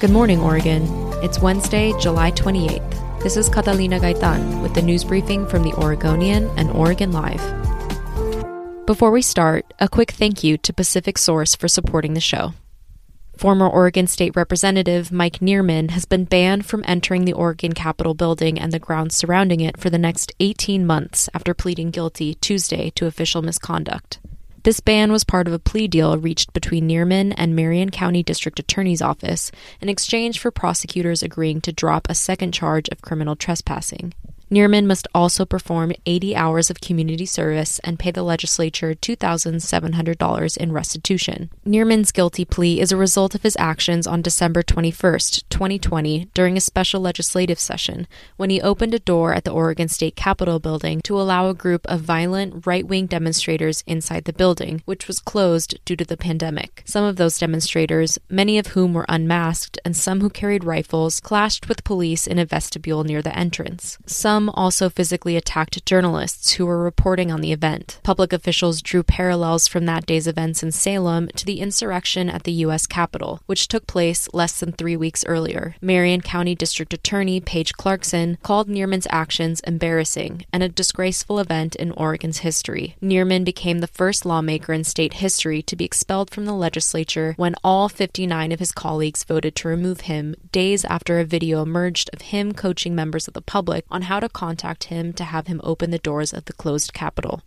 Good 0.00 0.10
morning, 0.10 0.38
Oregon. 0.40 0.84
It's 1.24 1.40
Wednesday, 1.40 1.92
July 1.98 2.30
28th. 2.30 3.20
This 3.20 3.36
is 3.36 3.48
Catalina 3.48 3.98
Gaitan 3.98 4.62
with 4.62 4.72
the 4.72 4.80
news 4.80 5.02
briefing 5.02 5.44
from 5.44 5.64
the 5.64 5.72
Oregonian 5.72 6.46
and 6.56 6.70
Oregon 6.70 7.10
Live. 7.10 7.42
Before 8.86 9.10
we 9.10 9.22
start, 9.22 9.74
a 9.80 9.88
quick 9.88 10.12
thank 10.12 10.44
you 10.44 10.56
to 10.58 10.72
PacificSource 10.72 11.56
for 11.58 11.66
supporting 11.66 12.14
the 12.14 12.20
show. 12.20 12.54
Former 13.36 13.68
Oregon 13.68 14.06
State 14.06 14.36
Representative 14.36 15.10
Mike 15.10 15.40
Nearman 15.40 15.90
has 15.90 16.04
been 16.04 16.26
banned 16.26 16.64
from 16.64 16.84
entering 16.86 17.24
the 17.24 17.32
Oregon 17.32 17.72
Capitol 17.72 18.14
building 18.14 18.56
and 18.56 18.70
the 18.70 18.78
grounds 18.78 19.16
surrounding 19.16 19.58
it 19.58 19.76
for 19.76 19.90
the 19.90 19.98
next 19.98 20.30
18 20.38 20.86
months 20.86 21.28
after 21.34 21.54
pleading 21.54 21.90
guilty 21.90 22.34
Tuesday 22.34 22.90
to 22.90 23.06
official 23.06 23.42
misconduct. 23.42 24.20
This 24.68 24.80
ban 24.80 25.10
was 25.10 25.24
part 25.24 25.46
of 25.46 25.54
a 25.54 25.58
plea 25.58 25.88
deal 25.88 26.18
reached 26.18 26.52
between 26.52 26.86
Nearman 26.86 27.32
and 27.38 27.56
Marion 27.56 27.88
County 27.88 28.22
District 28.22 28.58
Attorney's 28.58 29.00
Office 29.00 29.50
in 29.80 29.88
exchange 29.88 30.38
for 30.38 30.50
prosecutors 30.50 31.22
agreeing 31.22 31.62
to 31.62 31.72
drop 31.72 32.06
a 32.10 32.14
second 32.14 32.52
charge 32.52 32.86
of 32.90 33.00
criminal 33.00 33.34
trespassing. 33.34 34.12
Nearman 34.50 34.86
must 34.86 35.06
also 35.14 35.44
perform 35.44 35.92
80 36.06 36.34
hours 36.34 36.70
of 36.70 36.80
community 36.80 37.26
service 37.26 37.78
and 37.80 37.98
pay 37.98 38.10
the 38.10 38.22
legislature 38.22 38.94
$2,700 38.94 40.56
in 40.56 40.72
restitution. 40.72 41.50
Nearman's 41.66 42.12
guilty 42.12 42.46
plea 42.46 42.80
is 42.80 42.90
a 42.90 42.96
result 42.96 43.34
of 43.34 43.42
his 43.42 43.56
actions 43.58 44.06
on 44.06 44.22
December 44.22 44.62
21, 44.62 45.18
2020, 45.50 46.28
during 46.32 46.56
a 46.56 46.60
special 46.60 47.00
legislative 47.00 47.58
session 47.58 48.06
when 48.36 48.48
he 48.48 48.60
opened 48.60 48.94
a 48.94 48.98
door 48.98 49.34
at 49.34 49.44
the 49.44 49.52
Oregon 49.52 49.88
State 49.88 50.16
Capitol 50.16 50.58
building 50.58 51.02
to 51.02 51.20
allow 51.20 51.48
a 51.48 51.54
group 51.54 51.86
of 51.86 52.00
violent 52.00 52.66
right 52.66 52.86
wing 52.86 53.06
demonstrators 53.06 53.84
inside 53.86 54.24
the 54.24 54.32
building, 54.32 54.80
which 54.86 55.06
was 55.06 55.20
closed 55.20 55.78
due 55.84 55.96
to 55.96 56.04
the 56.04 56.16
pandemic. 56.16 56.82
Some 56.86 57.04
of 57.04 57.16
those 57.16 57.38
demonstrators, 57.38 58.18
many 58.30 58.56
of 58.58 58.68
whom 58.68 58.94
were 58.94 59.06
unmasked 59.10 59.78
and 59.84 59.94
some 59.94 60.22
who 60.22 60.30
carried 60.30 60.64
rifles, 60.64 61.20
clashed 61.20 61.68
with 61.68 61.84
police 61.84 62.26
in 62.26 62.38
a 62.38 62.46
vestibule 62.46 63.04
near 63.04 63.20
the 63.20 63.36
entrance. 63.36 63.98
Some 64.06 64.37
some 64.38 64.50
also 64.50 64.88
physically 64.88 65.36
attacked 65.36 65.84
journalists 65.84 66.52
who 66.52 66.64
were 66.64 66.80
reporting 66.80 67.32
on 67.32 67.40
the 67.40 67.50
event. 67.50 67.98
Public 68.04 68.32
officials 68.32 68.80
drew 68.80 69.02
parallels 69.02 69.66
from 69.66 69.84
that 69.86 70.06
day's 70.06 70.28
events 70.28 70.62
in 70.62 70.70
Salem 70.70 71.26
to 71.34 71.44
the 71.44 71.58
insurrection 71.58 72.30
at 72.30 72.44
the 72.44 72.52
U.S. 72.64 72.86
Capitol, 72.86 73.40
which 73.46 73.66
took 73.66 73.88
place 73.88 74.28
less 74.32 74.60
than 74.60 74.70
three 74.70 74.96
weeks 74.96 75.24
earlier. 75.26 75.74
Marion 75.80 76.20
County 76.20 76.54
District 76.54 76.94
Attorney 76.94 77.40
Paige 77.40 77.72
Clarkson 77.72 78.38
called 78.44 78.68
Nearman's 78.68 79.08
actions 79.10 79.58
embarrassing 79.66 80.44
and 80.52 80.62
a 80.62 80.68
disgraceful 80.68 81.40
event 81.40 81.74
in 81.74 81.90
Oregon's 81.92 82.38
history. 82.38 82.94
Nearman 83.02 83.44
became 83.44 83.80
the 83.80 83.88
first 83.88 84.24
lawmaker 84.24 84.72
in 84.72 84.84
state 84.84 85.14
history 85.14 85.62
to 85.62 85.74
be 85.74 85.84
expelled 85.84 86.30
from 86.30 86.44
the 86.44 86.52
legislature 86.52 87.34
when 87.36 87.56
all 87.64 87.88
59 87.88 88.52
of 88.52 88.60
his 88.60 88.70
colleagues 88.70 89.24
voted 89.24 89.56
to 89.56 89.66
remove 89.66 90.02
him 90.02 90.36
days 90.52 90.84
after 90.84 91.18
a 91.18 91.24
video 91.24 91.60
emerged 91.60 92.08
of 92.12 92.20
him 92.30 92.54
coaching 92.54 92.94
members 92.94 93.26
of 93.26 93.34
the 93.34 93.42
public 93.42 93.84
on 93.90 94.02
how 94.02 94.20
to 94.20 94.27
contact 94.28 94.84
him 94.84 95.12
to 95.14 95.24
have 95.24 95.46
him 95.46 95.60
open 95.64 95.90
the 95.90 95.98
doors 95.98 96.32
of 96.32 96.44
the 96.46 96.52
closed 96.52 96.92
Capitol. 96.92 97.42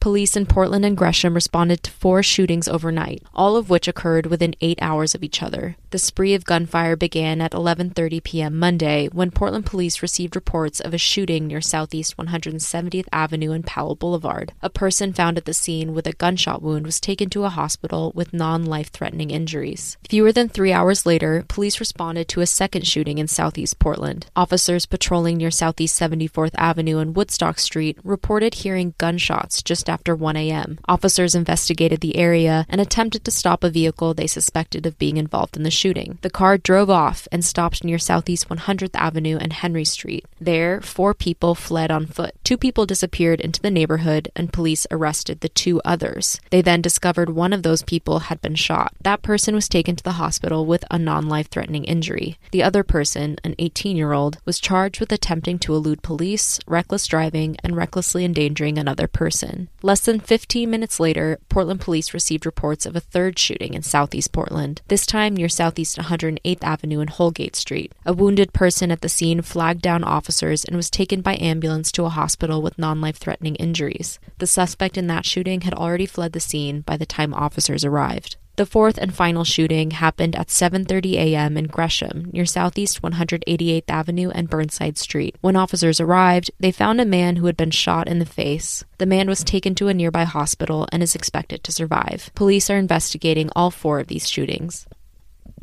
Police 0.00 0.34
in 0.34 0.46
Portland 0.46 0.86
and 0.86 0.96
Gresham 0.96 1.34
responded 1.34 1.82
to 1.82 1.90
four 1.90 2.22
shootings 2.22 2.66
overnight, 2.66 3.22
all 3.34 3.54
of 3.54 3.68
which 3.68 3.86
occurred 3.86 4.24
within 4.24 4.54
8 4.62 4.78
hours 4.80 5.14
of 5.14 5.22
each 5.22 5.42
other. 5.42 5.76
The 5.90 5.98
spree 5.98 6.32
of 6.32 6.46
gunfire 6.46 6.96
began 6.96 7.42
at 7.42 7.52
11:30 7.52 8.24
p.m. 8.24 8.58
Monday 8.58 9.08
when 9.12 9.30
Portland 9.30 9.66
police 9.66 10.00
received 10.00 10.34
reports 10.34 10.80
of 10.80 10.94
a 10.94 10.98
shooting 10.98 11.46
near 11.46 11.60
Southeast 11.60 12.16
170th 12.16 13.08
Avenue 13.12 13.50
and 13.52 13.66
Powell 13.66 13.94
Boulevard. 13.94 14.54
A 14.62 14.70
person 14.70 15.12
found 15.12 15.36
at 15.36 15.44
the 15.44 15.52
scene 15.52 15.92
with 15.92 16.06
a 16.06 16.14
gunshot 16.14 16.62
wound 16.62 16.86
was 16.86 16.98
taken 16.98 17.28
to 17.30 17.44
a 17.44 17.50
hospital 17.50 18.12
with 18.14 18.32
non-life-threatening 18.32 19.30
injuries. 19.30 19.98
Fewer 20.08 20.32
than 20.32 20.48
3 20.48 20.72
hours 20.72 21.04
later, 21.04 21.44
police 21.48 21.78
responded 21.78 22.26
to 22.28 22.40
a 22.40 22.46
second 22.46 22.86
shooting 22.86 23.18
in 23.18 23.28
Southeast 23.28 23.78
Portland. 23.78 24.30
Officers 24.34 24.86
patrolling 24.86 25.36
near 25.36 25.50
Southeast 25.50 26.00
74th 26.00 26.54
Avenue 26.56 26.98
and 26.98 27.14
Woodstock 27.14 27.58
Street 27.58 27.98
reported 28.02 28.54
hearing 28.54 28.94
gunshots 28.96 29.60
just 29.60 29.89
after 29.90 30.14
1 30.14 30.36
a.m. 30.36 30.78
Officers 30.88 31.34
investigated 31.34 32.00
the 32.00 32.16
area 32.16 32.64
and 32.68 32.80
attempted 32.80 33.24
to 33.24 33.30
stop 33.30 33.62
a 33.62 33.68
vehicle 33.68 34.14
they 34.14 34.26
suspected 34.26 34.86
of 34.86 34.98
being 34.98 35.18
involved 35.18 35.56
in 35.56 35.64
the 35.64 35.70
shooting. 35.70 36.18
The 36.22 36.30
car 36.30 36.56
drove 36.56 36.88
off 36.88 37.28
and 37.30 37.44
stopped 37.44 37.84
near 37.84 37.98
Southeast 37.98 38.48
100th 38.48 38.94
Avenue 38.94 39.36
and 39.38 39.52
Henry 39.52 39.84
Street. 39.84 40.24
There, 40.40 40.80
four 40.80 41.12
people 41.12 41.54
fled 41.54 41.90
on 41.90 42.06
foot. 42.06 42.34
Two 42.44 42.56
people 42.56 42.86
disappeared 42.86 43.40
into 43.40 43.60
the 43.60 43.70
neighborhood, 43.70 44.30
and 44.34 44.52
police 44.52 44.86
arrested 44.90 45.40
the 45.40 45.48
two 45.48 45.80
others. 45.84 46.40
They 46.50 46.62
then 46.62 46.80
discovered 46.80 47.30
one 47.30 47.52
of 47.52 47.62
those 47.62 47.82
people 47.82 48.20
had 48.20 48.40
been 48.40 48.54
shot. 48.54 48.94
That 49.02 49.22
person 49.22 49.54
was 49.54 49.68
taken 49.68 49.96
to 49.96 50.04
the 50.04 50.12
hospital 50.12 50.66
with 50.66 50.84
a 50.90 50.98
non 50.98 51.28
life 51.28 51.48
threatening 51.48 51.84
injury. 51.84 52.38
The 52.52 52.62
other 52.62 52.82
person, 52.82 53.38
an 53.44 53.54
18 53.58 53.96
year 53.96 54.12
old, 54.12 54.38
was 54.44 54.60
charged 54.60 55.00
with 55.00 55.12
attempting 55.12 55.58
to 55.60 55.74
elude 55.74 56.02
police, 56.02 56.60
reckless 56.66 57.06
driving, 57.06 57.56
and 57.62 57.76
recklessly 57.76 58.24
endangering 58.24 58.78
another 58.78 59.06
person. 59.06 59.68
Less 59.82 60.00
than 60.00 60.20
15 60.20 60.68
minutes 60.68 61.00
later, 61.00 61.38
Portland 61.48 61.80
police 61.80 62.12
received 62.12 62.44
reports 62.44 62.84
of 62.84 62.94
a 62.94 63.00
third 63.00 63.38
shooting 63.38 63.72
in 63.72 63.82
southeast 63.82 64.30
Portland, 64.30 64.82
this 64.88 65.06
time 65.06 65.34
near 65.34 65.48
southeast 65.48 65.96
108th 65.96 66.62
Avenue 66.62 67.00
and 67.00 67.08
Holgate 67.08 67.56
Street. 67.56 67.92
A 68.04 68.12
wounded 68.12 68.52
person 68.52 68.90
at 68.90 69.00
the 69.00 69.08
scene 69.08 69.40
flagged 69.40 69.80
down 69.80 70.04
officers 70.04 70.66
and 70.66 70.76
was 70.76 70.90
taken 70.90 71.22
by 71.22 71.38
ambulance 71.40 71.90
to 71.92 72.04
a 72.04 72.10
hospital 72.10 72.60
with 72.60 72.78
non 72.78 73.00
life 73.00 73.16
threatening 73.16 73.54
injuries. 73.54 74.18
The 74.36 74.46
suspect 74.46 74.98
in 74.98 75.06
that 75.06 75.24
shooting 75.24 75.62
had 75.62 75.72
already 75.72 76.06
fled 76.06 76.34
the 76.34 76.40
scene 76.40 76.82
by 76.82 76.98
the 76.98 77.06
time 77.06 77.32
officers 77.32 77.82
arrived. 77.82 78.36
The 78.60 78.66
fourth 78.66 78.98
and 78.98 79.14
final 79.14 79.42
shooting 79.42 79.92
happened 79.92 80.36
at 80.36 80.48
7:30 80.48 81.14
a.m. 81.14 81.56
in 81.56 81.64
Gresham, 81.64 82.28
near 82.30 82.44
Southeast 82.44 83.00
188th 83.00 83.88
Avenue 83.88 84.28
and 84.34 84.50
Burnside 84.50 84.98
Street. 84.98 85.34
When 85.40 85.56
officers 85.56 85.98
arrived, 85.98 86.50
they 86.60 86.70
found 86.70 87.00
a 87.00 87.06
man 87.06 87.36
who 87.36 87.46
had 87.46 87.56
been 87.56 87.70
shot 87.70 88.06
in 88.06 88.18
the 88.18 88.26
face. 88.26 88.84
The 88.98 89.06
man 89.06 89.28
was 89.28 89.42
taken 89.42 89.74
to 89.76 89.88
a 89.88 89.94
nearby 89.94 90.24
hospital 90.24 90.86
and 90.92 91.02
is 91.02 91.14
expected 91.14 91.64
to 91.64 91.72
survive. 91.72 92.30
Police 92.34 92.68
are 92.68 92.76
investigating 92.76 93.48
all 93.56 93.70
four 93.70 93.98
of 93.98 94.08
these 94.08 94.28
shootings. 94.28 94.86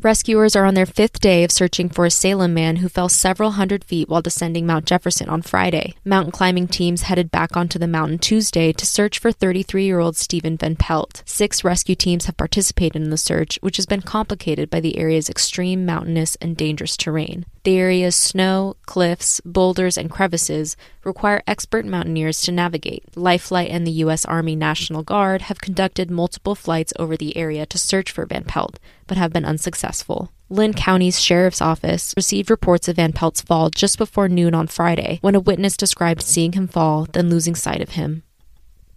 Rescuers 0.00 0.54
are 0.54 0.64
on 0.64 0.74
their 0.74 0.86
fifth 0.86 1.18
day 1.18 1.42
of 1.42 1.50
searching 1.50 1.88
for 1.88 2.06
a 2.06 2.10
Salem 2.10 2.54
man 2.54 2.76
who 2.76 2.88
fell 2.88 3.08
several 3.08 3.52
hundred 3.52 3.82
feet 3.82 4.08
while 4.08 4.22
descending 4.22 4.64
Mount 4.64 4.84
Jefferson 4.84 5.28
on 5.28 5.42
Friday. 5.42 5.92
Mountain 6.04 6.30
climbing 6.30 6.68
teams 6.68 7.02
headed 7.02 7.32
back 7.32 7.56
onto 7.56 7.80
the 7.80 7.88
mountain 7.88 8.18
Tuesday 8.18 8.72
to 8.72 8.86
search 8.86 9.18
for 9.18 9.32
33 9.32 9.84
year 9.84 9.98
old 9.98 10.16
Stephen 10.16 10.56
Van 10.56 10.76
Pelt. 10.76 11.24
Six 11.26 11.64
rescue 11.64 11.96
teams 11.96 12.26
have 12.26 12.36
participated 12.36 13.02
in 13.02 13.10
the 13.10 13.16
search, 13.16 13.58
which 13.60 13.74
has 13.74 13.86
been 13.86 14.00
complicated 14.00 14.70
by 14.70 14.78
the 14.78 14.96
area's 14.98 15.28
extreme 15.28 15.84
mountainous 15.84 16.36
and 16.36 16.56
dangerous 16.56 16.96
terrain. 16.96 17.44
The 17.64 17.76
area's 17.76 18.14
snow, 18.14 18.76
cliffs, 18.86 19.40
boulders, 19.44 19.98
and 19.98 20.08
crevices 20.08 20.76
require 21.02 21.42
expert 21.46 21.84
mountaineers 21.84 22.40
to 22.42 22.52
navigate. 22.52 23.16
Life 23.16 23.42
Flight 23.42 23.70
and 23.70 23.84
the 23.84 23.98
U.S. 24.06 24.24
Army 24.24 24.54
National 24.54 25.02
Guard 25.02 25.42
have 25.42 25.60
conducted 25.60 26.08
multiple 26.08 26.54
flights 26.54 26.92
over 26.98 27.16
the 27.16 27.36
area 27.36 27.66
to 27.66 27.76
search 27.76 28.12
for 28.12 28.24
Van 28.26 28.44
Pelt, 28.44 28.78
but 29.08 29.16
have 29.16 29.32
been 29.32 29.44
unsuccessful. 29.44 30.30
Linn 30.50 30.72
County's 30.72 31.20
Sheriff's 31.20 31.60
Office 31.60 32.14
received 32.16 32.50
reports 32.50 32.88
of 32.88 32.96
Van 32.96 33.12
Pelt's 33.12 33.42
fall 33.42 33.70
just 33.70 33.98
before 33.98 34.28
noon 34.28 34.54
on 34.54 34.66
Friday, 34.66 35.18
when 35.20 35.34
a 35.34 35.40
witness 35.40 35.76
described 35.76 36.22
seeing 36.22 36.52
him 36.52 36.68
fall, 36.68 37.06
then 37.12 37.28
losing 37.28 37.54
sight 37.54 37.82
of 37.82 37.90
him. 37.90 38.22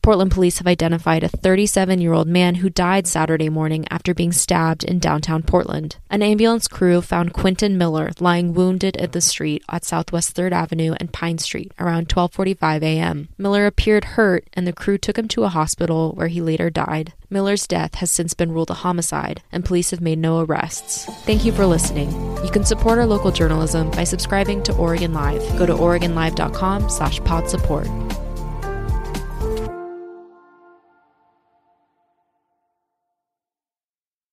Portland 0.01 0.31
police 0.31 0.57
have 0.57 0.66
identified 0.66 1.23
a 1.23 1.29
37 1.29 2.01
year 2.01 2.13
old 2.13 2.28
man 2.28 2.56
who 2.56 2.69
died 2.69 3.06
Saturday 3.06 3.50
morning 3.50 3.88
after 3.89 4.13
being 4.16 4.31
stabbed 4.31 4.84
in 4.84 4.97
downtown 4.97 5.44
Portland. 5.44 5.97
An 6.09 6.23
ambulance 6.23 6.67
crew 6.67 7.01
found 7.01 7.34
Quentin 7.34 7.78
Miller 7.78 8.11
lying 8.19 8.53
wounded 8.53 8.97
at 8.97 9.11
the 9.11 9.22
street 9.22 9.63
at 9.69 9.85
Southwest 9.85 10.35
3rd 10.35 10.53
Avenue 10.53 10.95
and 11.00 11.13
Pine 11.13 11.38
Street 11.38 11.72
around 11.79 12.09
12:45 12.09 12.81
a.m. 12.81 13.29
Miller 13.38 13.67
appeared 13.67 14.16
hurt 14.16 14.47
and 14.53 14.66
the 14.66 14.73
crew 14.73 14.97
took 14.97 15.19
him 15.19 15.28
to 15.28 15.44
a 15.44 15.50
hospital 15.50 16.13
where 16.13 16.29
he 16.29 16.41
later 16.41 16.72
died. 16.72 17.13
Miller's 17.29 17.66
death 17.66 17.95
has 17.95 18.11
since 18.11 18.34
been 18.34 18.51
ruled 18.51 18.69
a 18.72 18.73
homicide, 18.73 19.41
and 19.53 19.63
police 19.63 19.91
have 19.91 20.01
made 20.01 20.19
no 20.19 20.41
arrests. 20.41 21.06
Thank 21.23 21.45
you 21.45 21.53
for 21.53 21.66
listening. 21.66 22.11
You 22.44 22.51
can 22.51 22.66
support 22.66 22.99
our 22.99 23.05
local 23.05 23.31
journalism 23.31 23.90
by 23.91 24.03
subscribing 24.03 24.64
to 24.64 24.76
Oregon 24.76 25.14
Live. 25.14 25.41
Go 25.58 25.66
to 25.66 25.73
OregonLive.com 25.73 26.90
slash 26.90 27.23
pod 27.23 27.49
support. 27.49 27.87